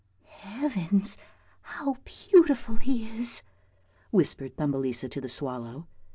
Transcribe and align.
"Heavens, 0.49 1.15
how 1.61 1.97
beautiful 2.03 2.77
he 2.77 3.07
is," 3.19 3.43
whispered 4.09 4.57
Thumbelisa 4.57 5.07
to 5.09 5.21
the 5.21 5.29
swallow. 5.29 5.85